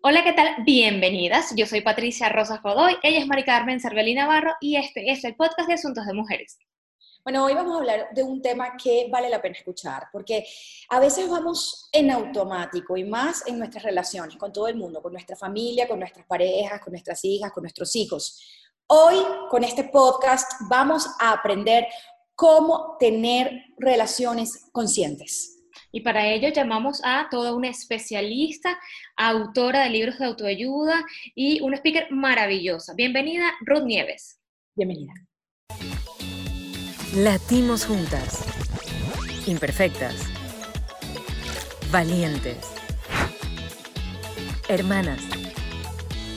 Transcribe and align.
Hola, 0.00 0.22
¿qué 0.22 0.32
tal? 0.32 0.62
Bienvenidas. 0.64 1.52
Yo 1.56 1.66
soy 1.66 1.80
Patricia 1.80 2.28
Rosa 2.28 2.60
Godoy, 2.62 2.94
ella 3.02 3.18
es 3.18 3.26
Mari 3.26 3.42
Carmen 3.42 3.80
Cervelli 3.80 4.14
Navarro 4.14 4.52
y 4.60 4.76
este 4.76 5.10
es 5.10 5.24
el 5.24 5.34
podcast 5.34 5.66
de 5.66 5.74
Asuntos 5.74 6.06
de 6.06 6.14
Mujeres. 6.14 6.56
Bueno, 7.24 7.44
hoy 7.44 7.54
vamos 7.54 7.74
a 7.74 7.78
hablar 7.80 8.08
de 8.14 8.22
un 8.22 8.40
tema 8.40 8.76
que 8.76 9.08
vale 9.10 9.28
la 9.28 9.42
pena 9.42 9.56
escuchar, 9.58 10.04
porque 10.12 10.46
a 10.90 11.00
veces 11.00 11.28
vamos 11.28 11.88
en 11.90 12.12
automático 12.12 12.96
y 12.96 13.02
más 13.02 13.44
en 13.48 13.58
nuestras 13.58 13.82
relaciones 13.82 14.36
con 14.36 14.52
todo 14.52 14.68
el 14.68 14.76
mundo, 14.76 15.02
con 15.02 15.12
nuestra 15.12 15.34
familia, 15.34 15.88
con 15.88 15.98
nuestras 15.98 16.24
parejas, 16.26 16.80
con 16.80 16.92
nuestras 16.92 17.24
hijas, 17.24 17.50
con 17.50 17.64
nuestros 17.64 17.96
hijos. 17.96 18.40
Hoy, 18.86 19.16
con 19.50 19.64
este 19.64 19.82
podcast, 19.82 20.48
vamos 20.70 21.08
a 21.18 21.32
aprender 21.32 21.88
cómo 22.36 22.96
tener 23.00 23.50
relaciones 23.78 24.68
conscientes. 24.70 25.57
Y 25.90 26.00
para 26.02 26.26
ello 26.26 26.48
llamamos 26.50 27.00
a 27.04 27.28
toda 27.30 27.54
una 27.54 27.68
especialista, 27.68 28.78
autora 29.16 29.84
de 29.84 29.90
libros 29.90 30.18
de 30.18 30.26
autoayuda 30.26 31.04
y 31.34 31.60
una 31.62 31.76
speaker 31.76 32.08
maravillosa. 32.10 32.94
Bienvenida, 32.94 33.52
Ruth 33.60 33.84
Nieves. 33.84 34.38
Bienvenida. 34.76 35.14
Latimos 37.16 37.86
juntas. 37.86 38.44
Imperfectas. 39.46 40.14
Valientes. 41.90 42.58
Hermanas. 44.68 45.22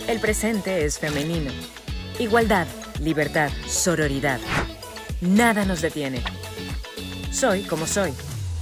El 0.07 0.19
presente 0.21 0.85
es 0.85 0.97
femenino. 0.97 1.51
Igualdad, 2.19 2.67
libertad, 3.01 3.49
sororidad. 3.67 4.39
Nada 5.19 5.65
nos 5.65 5.81
detiene. 5.81 6.21
Soy 7.31 7.63
como 7.63 7.85
soy. 7.85 8.13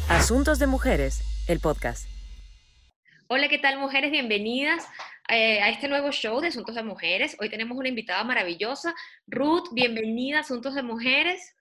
Asuntos 0.09 0.57
de 0.57 0.65
Mujeres, 0.65 1.21
el 1.47 1.59
podcast. 1.59 2.09
Hola, 3.27 3.47
¿qué 3.47 3.59
tal 3.59 3.77
mujeres? 3.77 4.09
Bienvenidas 4.09 4.87
eh, 5.29 5.61
a 5.61 5.69
este 5.69 5.87
nuevo 5.87 6.11
show 6.11 6.41
de 6.41 6.47
Asuntos 6.47 6.73
de 6.73 6.81
Mujeres. 6.81 7.37
Hoy 7.39 7.47
tenemos 7.47 7.77
una 7.77 7.89
invitada 7.89 8.23
maravillosa. 8.23 8.95
Ruth, 9.27 9.67
bienvenida 9.71 10.37
a 10.37 10.41
Asuntos 10.41 10.73
de 10.73 10.81
Mujeres. 10.81 11.55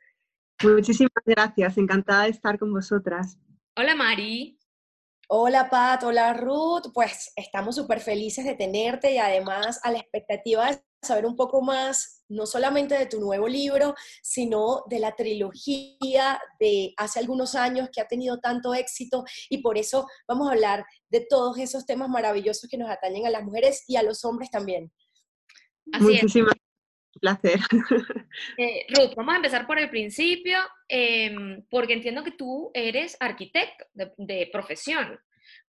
Muchísimas 0.62 1.12
gracias, 1.26 1.76
encantada 1.76 2.24
de 2.24 2.30
estar 2.30 2.58
con 2.58 2.72
vosotras. 2.72 3.36
Hola, 3.76 3.94
Mari. 3.94 4.58
Hola, 5.28 5.68
Pat, 5.68 6.02
hola, 6.04 6.32
Ruth. 6.32 6.90
Pues 6.94 7.30
estamos 7.36 7.76
súper 7.76 8.00
felices 8.00 8.46
de 8.46 8.54
tenerte 8.54 9.12
y 9.12 9.18
además 9.18 9.78
a 9.84 9.92
la 9.92 9.98
expectativa 9.98 10.72
de 10.72 10.80
saber 11.02 11.26
un 11.26 11.36
poco 11.36 11.62
más, 11.62 12.24
no 12.28 12.46
solamente 12.46 12.98
de 12.98 13.06
tu 13.06 13.20
nuevo 13.20 13.48
libro, 13.48 13.94
sino 14.22 14.82
de 14.88 14.98
la 14.98 15.14
trilogía 15.14 16.40
de 16.58 16.92
hace 16.96 17.20
algunos 17.20 17.54
años 17.54 17.88
que 17.92 18.00
ha 18.00 18.08
tenido 18.08 18.38
tanto 18.40 18.74
éxito 18.74 19.24
y 19.48 19.58
por 19.58 19.78
eso 19.78 20.06
vamos 20.26 20.48
a 20.48 20.52
hablar 20.52 20.84
de 21.08 21.26
todos 21.28 21.58
esos 21.58 21.86
temas 21.86 22.08
maravillosos 22.08 22.68
que 22.68 22.78
nos 22.78 22.90
atañen 22.90 23.26
a 23.26 23.30
las 23.30 23.44
mujeres 23.44 23.84
y 23.86 23.96
a 23.96 24.02
los 24.02 24.24
hombres 24.24 24.50
también. 24.50 24.92
Así 25.92 26.04
Muchísimas 26.04 26.54
placer. 27.20 27.58
Eh, 28.56 28.86
Ruth, 28.90 29.14
vamos 29.16 29.34
a 29.34 29.36
empezar 29.38 29.66
por 29.66 29.78
el 29.78 29.90
principio, 29.90 30.58
em, 30.86 31.64
porque 31.70 31.94
entiendo 31.94 32.22
que 32.22 32.30
tú 32.30 32.70
eres 32.72 33.16
arquitecto 33.18 33.84
de 33.94 34.48
profesión. 34.52 35.18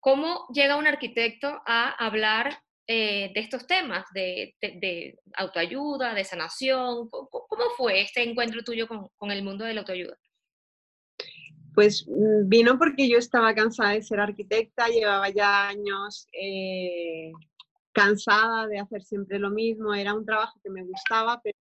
¿Cómo 0.00 0.46
llega 0.52 0.76
un 0.76 0.86
arquitecto 0.86 1.60
a 1.66 1.90
hablar 2.04 2.62
eh, 2.91 3.31
de 3.34 3.41
estos 3.41 3.67
temas 3.67 4.06
de, 4.14 4.55
autoayuda, 5.36 6.14
de 6.14 6.25
sanación? 6.25 7.11
¿Cómo, 7.11 7.64
fue 7.77 8.00
este 8.00 8.22
encuentro 8.22 8.62
tuyo 8.64 8.89
con, 8.89 9.31
el 9.31 9.42
mundo 9.42 9.67
de 9.67 9.75
la 9.75 9.81
autoayuda? 9.81 10.17
Pues 11.75 12.06
mm, 12.09 12.48
vino 12.48 12.78
porque 12.78 13.06
yo 13.06 13.19
estaba 13.19 13.55
cansada 13.55 13.91
de 13.91 14.00
ser 14.00 14.20
arquitecta, 14.20 14.89
llevaba 14.89 15.28
ya 15.28 15.69
años 15.69 16.27
eh, 16.33 17.31
cansada 17.92 18.66
de 18.66 18.78
hacer 18.78 19.03
siempre 19.03 19.39
lo 19.39 19.50
mismo, 19.50 19.92
era 19.92 20.14
un 20.14 20.25
trabajo 20.25 20.59
que 20.64 20.70
me 20.70 20.83
gustaba, 20.83 21.42
pero, 21.44 21.59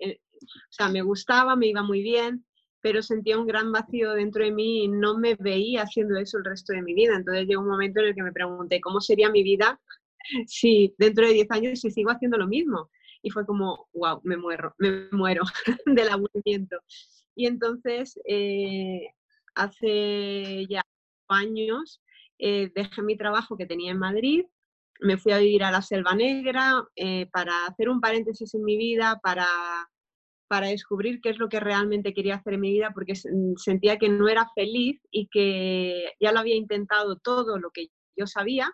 eh, 0.00 0.18
o 0.42 0.72
sea, 0.72 0.88
me 0.88 1.02
gustaba, 1.02 1.54
me 1.54 1.68
iba 1.68 1.84
muy 1.84 2.02
bien, 2.02 2.44
pero 2.80 3.00
sentía 3.00 3.38
un 3.38 3.46
gran 3.46 3.70
vacío 3.70 4.12
dentro 4.14 4.42
de 4.42 4.50
mí 4.50 4.84
y 4.84 4.88
no 4.88 5.18
me 5.18 5.36
veía 5.36 5.82
haciendo 5.82 6.18
eso 6.18 6.38
el 6.38 6.44
resto 6.44 6.72
de 6.72 6.82
mi 6.82 6.94
vida. 6.94 7.14
Entonces 7.14 7.46
llegó 7.46 7.62
un 7.62 7.68
momento 7.68 8.00
en 8.00 8.06
el 8.06 8.14
que 8.16 8.24
me 8.24 8.32
pregunté 8.32 8.80
cómo 8.80 9.00
sería 9.00 9.30
mi 9.30 9.44
vida 9.44 9.80
si 10.46 10.94
dentro 10.98 11.26
de 11.26 11.34
10 11.34 11.50
años 11.50 11.80
si 11.80 11.90
sigo 11.90 12.10
haciendo 12.10 12.38
lo 12.38 12.46
mismo. 12.46 12.90
Y 13.22 13.30
fue 13.30 13.44
como, 13.44 13.88
wow, 13.94 14.20
me 14.22 14.36
muero, 14.36 14.74
me 14.78 15.08
muero 15.10 15.42
del 15.86 16.08
aburrimiento. 16.08 16.76
Y 17.34 17.46
entonces, 17.46 18.18
eh, 18.26 19.08
hace 19.54 20.66
ya 20.68 20.82
años, 21.28 22.00
eh, 22.38 22.70
dejé 22.74 23.02
mi 23.02 23.16
trabajo 23.16 23.56
que 23.56 23.66
tenía 23.66 23.90
en 23.90 23.98
Madrid, 23.98 24.44
me 25.00 25.18
fui 25.18 25.32
a 25.32 25.38
vivir 25.38 25.62
a 25.62 25.70
la 25.70 25.82
Selva 25.82 26.14
Negra 26.14 26.84
eh, 26.96 27.26
para 27.32 27.66
hacer 27.66 27.88
un 27.88 28.00
paréntesis 28.00 28.54
en 28.54 28.64
mi 28.64 28.76
vida, 28.76 29.20
para, 29.22 29.46
para 30.48 30.68
descubrir 30.68 31.20
qué 31.20 31.30
es 31.30 31.38
lo 31.38 31.48
que 31.48 31.60
realmente 31.60 32.14
quería 32.14 32.36
hacer 32.36 32.54
en 32.54 32.60
mi 32.60 32.72
vida, 32.72 32.90
porque 32.94 33.14
sentía 33.56 33.98
que 33.98 34.08
no 34.08 34.28
era 34.28 34.48
feliz 34.54 35.00
y 35.10 35.28
que 35.28 36.12
ya 36.20 36.32
lo 36.32 36.40
había 36.40 36.56
intentado 36.56 37.16
todo 37.16 37.58
lo 37.58 37.70
que 37.70 37.88
yo 38.16 38.26
sabía, 38.26 38.72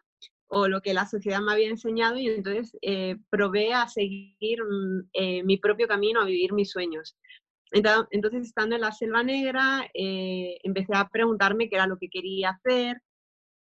o 0.55 0.69
lo 0.69 0.81
que 0.81 0.95
la 0.95 1.05
sociedad 1.07 1.41
me 1.41 1.53
había 1.53 1.69
enseñado 1.69 2.17
y 2.17 2.29
entonces 2.29 2.77
eh, 2.81 3.17
probé 3.29 3.75
a 3.75 3.89
seguir 3.89 4.63
mm, 4.63 5.09
eh, 5.13 5.43
mi 5.43 5.59
propio 5.59 5.89
camino, 5.89 6.21
a 6.21 6.27
vivir 6.27 6.53
mis 6.53 6.71
sueños. 6.71 7.17
Entonces, 7.73 8.47
estando 8.47 8.77
en 8.77 8.83
la 8.83 8.93
Selva 8.93 9.25
Negra, 9.25 9.91
eh, 9.95 10.59
empecé 10.63 10.95
a 10.95 11.09
preguntarme 11.09 11.69
qué 11.69 11.75
era 11.75 11.89
lo 11.89 11.99
que 11.99 12.09
quería 12.09 12.51
hacer 12.51 13.03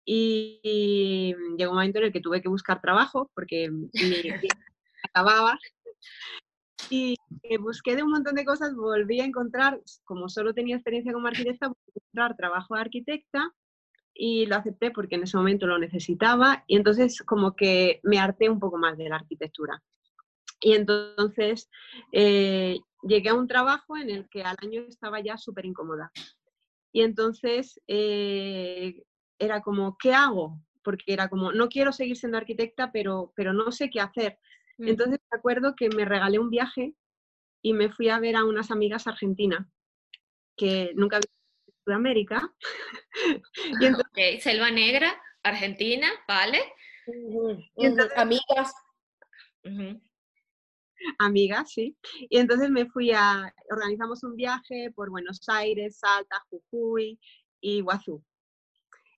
y, 0.05 1.33
llegó 1.57 1.71
un 1.71 1.77
momento 1.77 1.97
en 1.97 2.05
el 2.05 2.13
que 2.13 2.21
tuve 2.21 2.43
que 2.43 2.49
buscar 2.49 2.81
trabajo 2.81 3.31
porque 3.33 3.71
mi 3.71 3.89
acababa. 5.03 5.57
Y 6.91 7.15
busqué 7.59 7.95
de 7.95 8.03
un 8.03 8.11
montón 8.11 8.35
de 8.35 8.45
cosas, 8.45 8.75
volví 8.75 9.21
a 9.21 9.25
encontrar, 9.25 9.81
como 10.03 10.29
solo 10.29 10.53
tenía 10.53 10.75
experiencia 10.75 11.13
como 11.13 11.25
arquitecta, 11.25 11.71
encontrar 11.95 12.35
trabajo 12.35 12.75
de 12.75 12.81
arquitecta 12.81 13.51
y 14.17 14.45
lo 14.45 14.55
acepté 14.55 14.91
porque 14.91 15.15
en 15.15 15.23
ese 15.23 15.35
momento 15.35 15.67
lo 15.67 15.77
necesitaba 15.77 16.63
y 16.67 16.77
entonces 16.77 17.21
como 17.23 17.55
que 17.55 17.99
me 18.03 18.17
harté 18.17 18.49
un 18.49 18.59
poco 18.59 18.77
más 18.77 18.97
de 18.97 19.09
la 19.09 19.17
arquitectura. 19.17 19.83
Y 20.61 20.73
entonces 20.73 21.69
eh, 22.13 22.79
llegué 23.03 23.29
a 23.29 23.33
un 23.33 23.47
trabajo 23.47 23.97
en 23.97 24.09
el 24.09 24.29
que 24.29 24.41
al 24.41 24.55
año 24.63 24.83
estaba 24.87 25.19
ya 25.19 25.37
súper 25.37 25.65
incómoda. 25.65 26.11
Y 26.93 27.01
entonces 27.01 27.79
eh, 27.87 29.03
era 29.37 29.61
como, 29.61 29.97
¿qué 29.97 30.13
hago? 30.13 30.61
Porque 30.81 31.11
era 31.11 31.27
como, 31.27 31.51
no 31.51 31.67
quiero 31.67 31.91
seguir 31.91 32.15
siendo 32.15 32.37
arquitecta, 32.37 32.93
pero, 32.93 33.33
pero 33.35 33.51
no 33.51 33.69
sé 33.73 33.89
qué 33.89 33.99
hacer. 33.99 34.39
Mm. 34.77 34.87
Entonces 34.87 35.19
me 35.29 35.37
acuerdo 35.37 35.75
que 35.75 35.89
me 35.89 36.05
regalé 36.05 36.39
un 36.39 36.49
viaje 36.49 36.95
y 37.61 37.73
me 37.73 37.89
fui 37.89 38.07
a 38.07 38.19
ver 38.19 38.37
a 38.37 38.45
unas 38.45 38.71
amigas 38.71 39.07
argentinas 39.07 39.67
que 40.55 40.93
nunca 40.95 41.17
había 41.17 41.35
Sudamérica. 41.85 42.51
y 44.15 44.41
Selva 44.41 44.71
Negra, 44.71 45.15
Argentina, 45.43 46.07
¿vale? 46.27 46.59
amigas. 48.15 48.73
Amigas, 51.19 51.71
sí. 51.71 51.97
Y 52.29 52.37
entonces 52.37 52.69
me 52.69 52.87
fui 52.87 53.11
a, 53.11 53.53
organizamos 53.69 54.23
un 54.23 54.35
viaje 54.35 54.91
por 54.95 55.09
Buenos 55.09 55.47
Aires, 55.47 55.99
Salta, 55.99 56.43
Jujuy 56.49 57.19
y 57.61 57.77
Iguazú. 57.77 58.23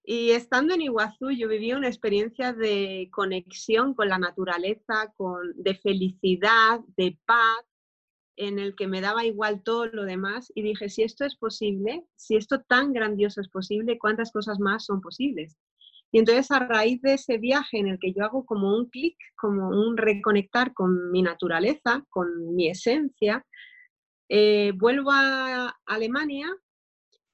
Y 0.04 0.32
estando 0.32 0.74
en 0.74 0.82
Iguazú 0.82 1.32
yo 1.32 1.50
viví 1.50 1.74
una 1.74 1.90
experiencia 1.90 2.54
de 2.54 3.10
conexión 3.12 3.94
con 3.94 4.08
la 4.08 4.18
naturaleza, 4.18 5.14
con, 5.18 5.52
de 5.56 5.76
felicidad, 5.76 6.80
de 6.96 7.18
paz, 7.26 7.66
en 8.38 8.60
el 8.60 8.76
que 8.76 8.88
me 8.88 9.02
daba 9.02 9.26
igual 9.26 9.64
todo 9.64 9.88
lo 9.88 10.06
demás 10.06 10.52
y 10.56 10.62
dije, 10.62 10.90
si 10.90 11.04
esto 11.04 11.26
es 11.26 11.36
posible, 11.36 12.06
si 12.16 12.36
esto 12.36 12.62
tan 12.62 12.94
grandioso 12.94 13.42
es 13.42 13.50
posible, 13.50 13.98
¿cuántas 13.98 14.32
cosas 14.32 14.60
más 14.60 14.86
son 14.86 15.02
posibles? 15.02 15.58
Y 16.12 16.20
entonces 16.20 16.50
a 16.52 16.60
raíz 16.60 17.02
de 17.02 17.16
ese 17.16 17.38
viaje 17.38 17.80
en 17.80 17.88
el 17.88 18.00
que 18.00 18.14
yo 18.14 18.24
hago 18.24 18.46
como 18.46 18.78
un 18.78 18.90
clic, 18.90 19.18
como 19.36 19.70
un 19.70 19.98
reconectar 19.98 20.74
con 20.74 21.12
mi 21.12 21.22
naturaleza, 21.22 22.06
con 22.10 22.56
mi 22.56 22.70
esencia, 22.70 23.46
eh, 24.30 24.72
vuelvo 24.76 25.12
a 25.12 25.76
Alemania 25.86 26.48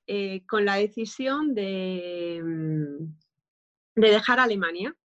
eh, 0.08 0.46
con 0.48 0.66
la 0.66 0.76
decisión 0.76 1.54
de, 1.54 2.42
mm, 2.44 4.02
de 4.02 4.10
dejar 4.10 4.40
Alemania 4.40 4.96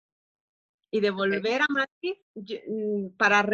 y 0.90 1.00
de 1.00 1.11
volver 1.11 1.62
a 1.62 1.67
Madrid 1.69 2.14
mm, 2.35 3.17
para 3.17 3.46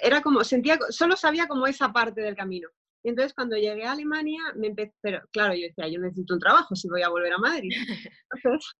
era 0.00 0.22
como 0.22 0.44
sentía 0.44 0.78
solo 0.90 1.16
sabía 1.16 1.48
como 1.48 1.66
esa 1.66 1.92
parte 1.92 2.20
del 2.20 2.36
camino. 2.36 2.68
Y 3.02 3.10
entonces 3.10 3.34
cuando 3.34 3.56
llegué 3.56 3.84
a 3.84 3.92
Alemania 3.92 4.40
me 4.56 4.68
empecé 4.68 4.94
pero 5.00 5.20
claro 5.32 5.54
yo 5.54 5.62
decía 5.62 5.88
yo 5.88 6.00
necesito 6.00 6.34
un 6.34 6.40
trabajo 6.40 6.74
si 6.74 6.88
voy 6.88 7.02
a 7.02 7.08
volver 7.08 7.32
a 7.32 7.38
Madrid 7.38 7.70
entonces 8.32 8.74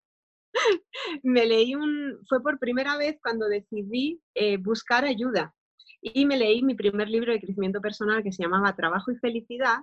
me 1.23 1.47
leí 1.47 1.75
un 1.75 2.19
fue 2.29 2.43
por 2.43 2.59
primera 2.59 2.97
vez 2.97 3.19
cuando 3.23 3.49
decidí 3.49 4.21
eh, 4.35 4.57
buscar 4.57 5.05
ayuda. 5.05 5.55
Y 6.01 6.27
me 6.27 6.37
leí 6.37 6.63
mi 6.63 6.75
primer 6.75 7.09
libro 7.09 7.33
de 7.33 7.41
crecimiento 7.41 7.81
personal 7.81 8.23
que 8.23 8.33
se 8.33 8.43
llamaba 8.43 8.77
Trabajo 8.77 9.11
y 9.11 9.17
Felicidad 9.17 9.79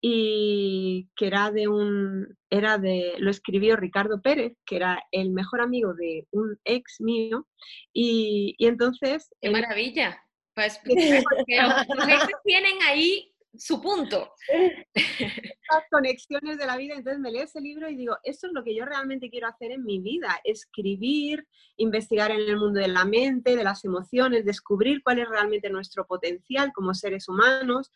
y 0.00 1.08
que 1.16 1.26
era 1.26 1.50
de 1.50 1.68
un, 1.68 2.36
era 2.48 2.78
de, 2.78 3.14
lo 3.18 3.30
escribió 3.30 3.76
Ricardo 3.76 4.22
Pérez, 4.22 4.56
que 4.64 4.76
era 4.76 5.02
el 5.12 5.30
mejor 5.30 5.60
amigo 5.60 5.94
de 5.94 6.26
un 6.30 6.58
ex 6.64 7.00
mío, 7.00 7.46
y, 7.92 8.56
entonces... 8.58 9.30
¡Qué 9.40 9.50
maravilla! 9.50 10.22
Pues, 10.52 10.80
porque 10.82 11.62
los 11.94 12.08
exes 12.08 12.36
tienen 12.44 12.82
ahí 12.82 13.32
su 13.56 13.80
punto. 13.80 14.34
Las 14.94 15.84
conexiones 15.90 16.58
de 16.58 16.66
la 16.66 16.76
vida, 16.76 16.94
entonces 16.94 17.20
me 17.20 17.30
leo 17.30 17.44
ese 17.44 17.60
libro 17.60 17.88
y 17.88 17.96
digo, 17.96 18.16
esto 18.24 18.46
es 18.46 18.52
lo 18.52 18.62
que 18.64 18.74
yo 18.74 18.84
realmente 18.84 19.30
quiero 19.30 19.48
hacer 19.48 19.72
en 19.72 19.84
mi 19.84 20.00
vida, 20.00 20.40
escribir, 20.44 21.46
investigar 21.76 22.30
en 22.30 22.40
el 22.40 22.56
mundo 22.56 22.80
de 22.80 22.88
la 22.88 23.04
mente, 23.04 23.56
de 23.56 23.64
las 23.64 23.84
emociones, 23.84 24.44
descubrir 24.44 25.02
cuál 25.02 25.20
es 25.20 25.28
realmente 25.28 25.70
nuestro 25.70 26.06
potencial 26.06 26.72
como 26.72 26.94
seres 26.94 27.28
humanos, 27.28 27.90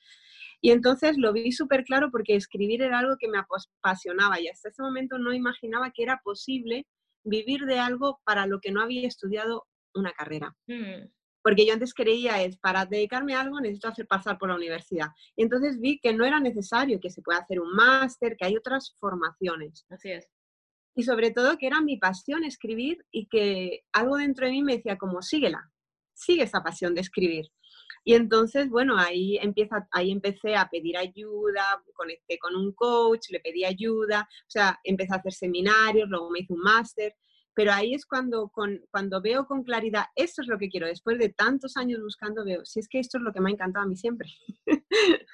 y 0.64 0.70
entonces 0.70 1.18
lo 1.18 1.34
vi 1.34 1.52
súper 1.52 1.84
claro 1.84 2.10
porque 2.10 2.36
escribir 2.36 2.80
era 2.80 3.00
algo 3.00 3.18
que 3.18 3.28
me 3.28 3.36
apasionaba 3.38 4.40
y 4.40 4.48
hasta 4.48 4.70
ese 4.70 4.80
momento 4.80 5.18
no 5.18 5.34
imaginaba 5.34 5.90
que 5.90 6.02
era 6.02 6.22
posible 6.24 6.86
vivir 7.22 7.66
de 7.66 7.78
algo 7.78 8.18
para 8.24 8.46
lo 8.46 8.60
que 8.60 8.72
no 8.72 8.80
había 8.80 9.06
estudiado 9.06 9.66
una 9.94 10.14
carrera. 10.14 10.56
Mm. 10.66 11.10
Porque 11.42 11.66
yo 11.66 11.74
antes 11.74 11.92
creía 11.92 12.42
es, 12.42 12.56
para 12.56 12.86
dedicarme 12.86 13.34
a 13.34 13.42
algo 13.42 13.60
necesito 13.60 13.88
hacer 13.88 14.06
pasar 14.06 14.38
por 14.38 14.48
la 14.48 14.54
universidad. 14.54 15.08
Y 15.36 15.42
entonces 15.42 15.78
vi 15.78 15.98
que 15.98 16.14
no 16.14 16.24
era 16.24 16.40
necesario, 16.40 16.98
que 16.98 17.10
se 17.10 17.20
puede 17.20 17.40
hacer 17.40 17.60
un 17.60 17.70
máster, 17.74 18.34
que 18.34 18.46
hay 18.46 18.56
otras 18.56 18.96
formaciones. 18.98 19.84
Así 19.90 20.12
es. 20.12 20.26
Y 20.96 21.02
sobre 21.02 21.30
todo 21.30 21.58
que 21.58 21.66
era 21.66 21.82
mi 21.82 21.98
pasión 21.98 22.42
escribir 22.42 23.04
y 23.10 23.26
que 23.26 23.82
algo 23.92 24.16
dentro 24.16 24.46
de 24.46 24.52
mí 24.52 24.62
me 24.62 24.76
decía 24.76 24.96
como, 24.96 25.20
síguela, 25.20 25.70
sigue 26.14 26.44
esa 26.44 26.62
pasión 26.62 26.94
de 26.94 27.02
escribir. 27.02 27.50
Y 28.04 28.14
entonces, 28.14 28.68
bueno, 28.68 28.98
ahí, 28.98 29.38
empieza, 29.38 29.88
ahí 29.90 30.10
empecé 30.10 30.56
a 30.56 30.68
pedir 30.68 30.96
ayuda, 30.98 31.82
conecté 31.94 32.38
con 32.38 32.54
un 32.54 32.72
coach, 32.72 33.30
le 33.30 33.40
pedí 33.40 33.64
ayuda, 33.64 34.28
o 34.30 34.50
sea, 34.50 34.78
empecé 34.84 35.14
a 35.14 35.16
hacer 35.16 35.32
seminarios, 35.32 36.08
luego 36.08 36.30
me 36.30 36.40
hice 36.40 36.52
un 36.52 36.60
máster, 36.60 37.14
pero 37.54 37.72
ahí 37.72 37.94
es 37.94 38.04
cuando, 38.04 38.52
cuando 38.90 39.22
veo 39.22 39.46
con 39.46 39.62
claridad, 39.62 40.04
esto 40.16 40.42
es 40.42 40.48
lo 40.48 40.58
que 40.58 40.68
quiero, 40.68 40.86
después 40.86 41.18
de 41.18 41.30
tantos 41.30 41.76
años 41.76 42.02
buscando, 42.02 42.44
veo, 42.44 42.64
si 42.66 42.80
es 42.80 42.88
que 42.88 42.98
esto 42.98 43.18
es 43.18 43.24
lo 43.24 43.32
que 43.32 43.40
me 43.40 43.50
ha 43.50 43.52
encantado 43.54 43.84
a 43.84 43.88
mí 43.88 43.96
siempre. 43.96 44.28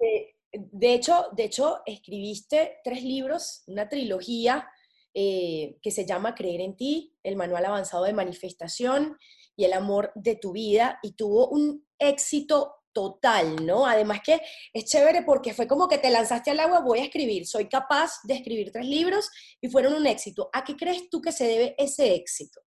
Eh, 0.00 0.36
de, 0.52 0.94
hecho, 0.94 1.26
de 1.32 1.42
hecho, 1.42 1.80
escribiste 1.84 2.76
tres 2.84 3.02
libros, 3.02 3.64
una 3.66 3.88
trilogía 3.88 4.68
eh, 5.14 5.78
que 5.82 5.90
se 5.90 6.06
llama 6.06 6.34
Creer 6.34 6.60
en 6.60 6.76
ti, 6.76 7.16
el 7.22 7.36
manual 7.36 7.64
avanzado 7.64 8.04
de 8.04 8.12
manifestación 8.12 9.16
y 9.56 9.64
el 9.64 9.72
amor 9.72 10.12
de 10.14 10.36
tu 10.36 10.52
vida 10.52 10.98
y 11.02 11.12
tuvo 11.12 11.48
un 11.48 11.86
éxito 11.98 12.74
total, 12.92 13.64
¿no? 13.64 13.86
Además 13.86 14.20
que 14.24 14.40
es 14.72 14.84
chévere 14.84 15.22
porque 15.22 15.54
fue 15.54 15.68
como 15.68 15.88
que 15.88 15.98
te 15.98 16.10
lanzaste 16.10 16.50
al 16.50 16.60
agua, 16.60 16.80
voy 16.80 16.98
a 16.98 17.04
escribir, 17.04 17.46
soy 17.46 17.68
capaz 17.68 18.20
de 18.24 18.34
escribir 18.34 18.72
tres 18.72 18.86
libros 18.86 19.30
y 19.60 19.68
fueron 19.68 19.94
un 19.94 20.06
éxito. 20.06 20.50
¿A 20.52 20.64
qué 20.64 20.76
crees 20.76 21.08
tú 21.08 21.20
que 21.20 21.32
se 21.32 21.44
debe 21.44 21.74
ese 21.78 22.14
éxito? 22.14 22.60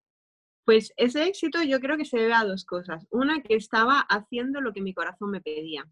Pues 0.65 0.93
ese 0.95 1.23
éxito 1.23 1.63
yo 1.63 1.79
creo 1.79 1.97
que 1.97 2.05
se 2.05 2.17
debe 2.17 2.33
a 2.33 2.45
dos 2.45 2.65
cosas. 2.65 3.05
Una, 3.11 3.41
que 3.41 3.55
estaba 3.55 3.99
haciendo 4.09 4.61
lo 4.61 4.73
que 4.73 4.81
mi 4.81 4.93
corazón 4.93 5.31
me 5.31 5.41
pedía. 5.41 5.83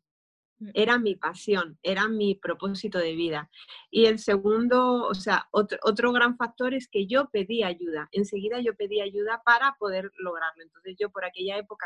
Era 0.73 0.97
mi 0.99 1.15
pasión, 1.15 1.77
era 1.83 2.07
mi 2.07 2.35
propósito 2.35 2.97
de 2.97 3.15
vida. 3.15 3.49
Y 3.89 4.05
el 4.05 4.19
segundo, 4.19 5.03
o 5.03 5.13
sea, 5.13 5.47
otro, 5.51 6.11
gran 6.11 6.35
factor 6.37 6.73
es 6.73 6.87
que 6.87 7.07
yo 7.07 7.29
pedí 7.31 7.63
ayuda. 7.63 8.09
Enseguida 8.11 8.59
yo 8.59 8.75
pedí 8.75 9.01
ayuda 9.01 9.41
para 9.45 9.75
poder 9.79 10.11
lograrlo. 10.17 10.63
Entonces 10.63 10.95
yo 10.99 11.09
por 11.09 11.23
aquella 11.23 11.57
época 11.57 11.85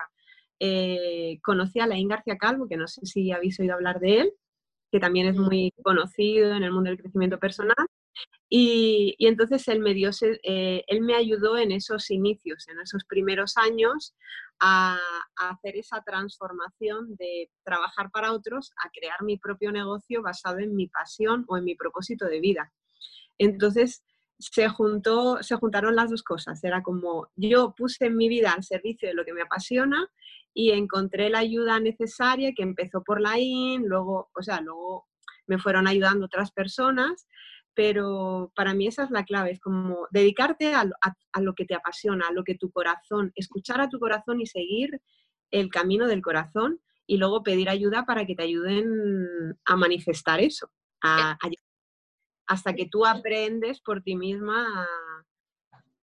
eh, 0.59 1.39
conocí 1.43 1.79
a 1.79 1.87
Laín 1.87 2.07
García 2.07 2.37
Calvo, 2.37 2.67
que 2.67 2.77
no 2.77 2.87
sé 2.87 3.05
si 3.05 3.31
habéis 3.31 3.59
oído 3.59 3.75
hablar 3.75 3.99
de 3.99 4.21
él, 4.21 4.33
que 4.91 4.99
también 4.99 5.27
es 5.27 5.35
muy 5.35 5.71
conocido 5.83 6.55
en 6.55 6.63
el 6.63 6.71
mundo 6.71 6.89
del 6.89 6.99
crecimiento 6.99 7.39
personal. 7.39 7.75
Y, 8.49 9.15
entonces 9.19 9.67
él 9.67 9.79
me, 9.79 9.93
dio, 9.95 10.11
eh, 10.43 10.83
él 10.87 11.01
me 11.01 11.15
ayudó 11.15 11.57
en 11.57 11.71
esos 11.71 12.11
inicios, 12.11 12.67
en 12.67 12.79
esos 12.79 13.03
primeros 13.05 13.57
años, 13.57 14.13
a, 14.59 14.99
hacer 15.49 15.75
esa 15.77 16.01
transformación 16.01 17.15
de 17.15 17.49
trabajar 17.63 18.09
para 18.11 18.31
otros 18.31 18.71
a 18.83 18.89
crear 18.89 19.21
mi 19.23 19.37
propio 19.37 19.71
negocio 19.71 20.21
basado 20.21 20.59
en 20.59 20.75
mi 20.75 20.87
pasión 20.87 21.45
o 21.47 21.57
en 21.57 21.63
mi 21.63 21.75
propósito 21.75 22.25
de 22.25 22.39
vida. 22.39 22.71
Entonces 23.37 24.03
se, 24.39 24.67
juntó, 24.69 25.41
se 25.41 25.55
juntaron 25.55 25.95
las 25.95 26.09
dos 26.09 26.23
cosas. 26.23 26.63
Era 26.63 26.83
como 26.83 27.29
yo 27.35 27.73
puse 27.75 28.09
mi 28.09 28.29
vida 28.29 28.51
al 28.51 28.63
servicio 28.63 29.07
de 29.07 29.15
lo 29.15 29.25
que 29.25 29.33
me 29.33 29.41
apasiona 29.41 30.07
y 30.53 30.71
encontré 30.71 31.29
la 31.29 31.39
ayuda 31.39 31.79
necesaria 31.79 32.53
que 32.55 32.63
empezó 32.63 33.03
por 33.03 33.19
la 33.19 33.39
IN, 33.39 33.83
luego, 33.87 34.29
o 34.35 34.41
sea, 34.43 34.61
luego 34.61 35.07
me 35.47 35.57
fueron 35.57 35.87
ayudando 35.87 36.25
otras 36.25 36.51
personas 36.51 37.27
pero 37.75 38.51
para 38.55 38.73
mí 38.73 38.87
esa 38.87 39.03
es 39.03 39.11
la 39.11 39.23
clave, 39.23 39.51
es 39.51 39.59
como 39.59 40.07
dedicarte 40.11 40.73
a, 40.73 40.85
lo 41.39 41.53
que 41.55 41.65
te 41.65 41.75
apasiona, 41.75 42.27
a 42.27 42.33
lo 42.33 42.43
que 42.43 42.55
tu 42.55 42.71
corazón, 42.71 43.31
escuchar 43.35 43.81
a 43.81 43.89
tu 43.89 43.99
corazón 43.99 44.41
y 44.41 44.45
seguir 44.45 45.01
el 45.53 45.69
camino 45.69 46.07
del 46.07 46.21
corazón 46.21 46.81
y 47.05 47.17
luego 47.17 47.43
pedir 47.43 47.69
ayuda 47.69 48.05
para 48.05 48.25
que 48.25 48.35
te 48.35 48.43
ayuden 48.43 49.55
a 49.65 49.75
manifestar 49.75 50.41
eso, 50.41 50.69
hasta 52.47 52.73
que 52.73 52.87
tú 52.87 53.05
aprendes 53.05 53.79
por 53.81 54.01
ti 54.01 54.15
misma 54.15 54.87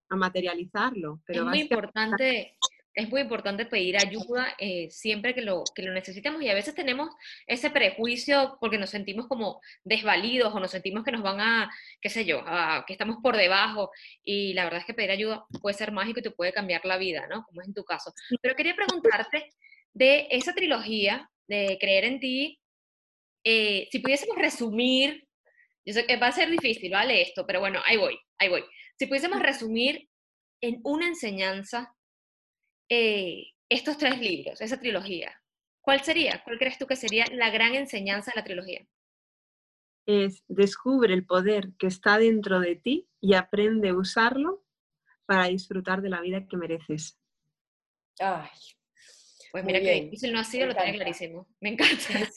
a, 0.09 0.17
materializarlo. 0.17 1.21
Pero 1.27 1.43
es 1.43 1.49
muy 1.49 1.61
importante 1.61 2.57
es 2.95 3.09
muy 3.09 3.21
importante 3.21 3.67
pedir 3.67 3.97
ayuda 3.97 4.55
eh, 4.59 4.91
siempre 4.91 5.35
que 5.35 5.43
lo, 5.43 5.65
que 5.75 5.83
lo 5.83 5.93
necesitemos 5.93 6.43
y 6.43 6.49
a 6.49 6.55
veces 6.55 6.75
tenemos 6.75 7.11
ese 7.47 7.71
prejuicio 7.71 8.57
porque 8.61 8.79
nos 8.79 8.91
sentimos 8.91 9.29
como 9.29 9.61
desvalidos 9.85 10.53
o 10.55 10.61
nos 10.61 10.71
sentimos 10.71 11.05
que 11.05 11.13
nos 11.13 11.23
van 11.23 11.41
a, 11.41 11.71
qué 12.01 12.09
sé 12.09 12.25
yo, 12.25 12.45
que 12.87 12.93
estamos 12.93 13.19
por 13.23 13.37
debajo 13.37 13.91
y 14.25 14.55
la 14.55 14.65
verdad 14.65 14.81
es 14.81 14.87
que 14.87 14.95
pedir 14.95 15.13
ayuda 15.13 15.45
puede 15.61 15.75
ser 15.77 15.93
mágico 15.93 16.21
y 16.21 16.25
te 16.25 16.31
puede 16.31 16.53
cambiar 16.53 16.85
la 16.85 16.99
vida, 16.99 17.27
¿no? 17.29 17.45
Como 17.45 17.63
es 17.63 17.69
en 17.69 17.75
tu 17.75 17.85
caso. 17.85 18.13
Pero 18.43 18.57
quería 18.57 18.75
preguntarte 18.75 19.51
de 19.93 20.27
esa 20.31 20.53
trilogía 20.55 21.31
de 21.47 21.79
Creer 21.81 22.05
en 22.05 22.21
ti, 22.21 22.61
eh, 23.45 23.89
si 23.91 23.99
pudiésemos 24.01 24.37
resumir, 24.37 25.27
yo 25.85 25.95
sé 25.95 26.07
que 26.07 26.17
va 26.17 26.29
a 26.29 26.33
ser 26.33 26.51
difícil, 26.51 26.93
¿vale? 26.93 27.23
Esto, 27.23 27.47
pero 27.47 27.61
bueno, 27.61 27.81
ahí 27.87 27.97
voy, 27.97 28.19
ahí 28.39 28.49
voy. 28.49 28.65
Si 28.99 29.07
pudiésemos 29.07 29.41
resumir 29.41 30.09
en 30.61 30.81
una 30.85 31.07
enseñanza 31.07 31.95
eh, 32.91 33.53
estos 33.69 33.97
tres 33.97 34.19
libros, 34.19 34.61
esa 34.61 34.79
trilogía, 34.79 35.33
¿cuál 35.81 36.03
sería? 36.03 36.43
¿Cuál 36.45 36.59
crees 36.59 36.77
tú 36.77 36.87
que 36.87 36.97
sería 36.97 37.25
la 37.33 37.51
gran 37.51 37.75
enseñanza 37.75 38.33
de 38.33 38.41
la 38.41 38.45
trilogía? 38.45 38.87
Es 40.07 40.43
descubre 40.49 41.15
el 41.15 41.25
poder 41.25 41.71
que 41.79 41.87
está 41.87 42.19
dentro 42.19 42.59
de 42.59 42.77
ti 42.77 43.09
y 43.21 43.35
aprende 43.35 43.91
a 43.91 43.95
usarlo 43.95 44.67
para 45.25 45.47
disfrutar 45.47 46.03
de 46.03 46.11
la 46.11 46.21
vida 46.21 46.47
que 46.49 46.57
mereces. 46.57 47.17
Ay, 48.19 48.51
pues 49.53 49.65
mira 49.65 49.81
que 49.81 50.03
difícil 50.03 50.33
no 50.33 50.41
ha 50.41 50.45
sido, 50.45 50.67
lo 50.67 50.75
tiene 50.75 50.95
clarísimo. 50.95 51.49
Me 51.61 51.71
encanta. 51.71 52.29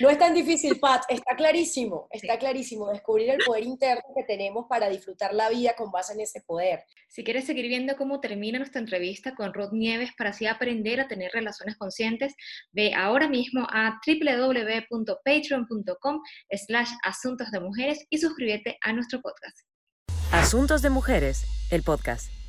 No 0.00 0.10
es 0.10 0.18
tan 0.18 0.34
difícil, 0.34 0.78
Pat, 0.78 1.02
está 1.08 1.34
clarísimo, 1.36 2.06
está 2.10 2.38
clarísimo 2.38 2.90
descubrir 2.90 3.30
el 3.30 3.38
poder 3.44 3.64
interno 3.64 4.04
que 4.14 4.22
tenemos 4.24 4.66
para 4.68 4.88
disfrutar 4.88 5.34
la 5.34 5.48
vida 5.48 5.74
con 5.76 5.90
base 5.90 6.12
en 6.14 6.20
ese 6.20 6.40
poder. 6.42 6.84
Si 7.08 7.24
quieres 7.24 7.44
seguir 7.44 7.66
viendo 7.68 7.96
cómo 7.96 8.20
termina 8.20 8.58
nuestra 8.58 8.80
entrevista 8.80 9.34
con 9.34 9.52
Rod 9.52 9.72
Nieves 9.72 10.10
para 10.16 10.30
así 10.30 10.46
aprender 10.46 11.00
a 11.00 11.08
tener 11.08 11.32
relaciones 11.32 11.76
conscientes, 11.76 12.34
ve 12.72 12.94
ahora 12.94 13.28
mismo 13.28 13.66
a 13.70 14.00
www.patreon.com 14.06 16.20
slash 16.52 16.90
asuntos 17.04 17.50
de 17.50 17.60
mujeres 17.60 18.06
y 18.10 18.18
suscríbete 18.18 18.78
a 18.82 18.92
nuestro 18.92 19.20
podcast. 19.20 19.58
Asuntos 20.32 20.82
de 20.82 20.90
mujeres, 20.90 21.44
el 21.70 21.82
podcast. 21.82 22.41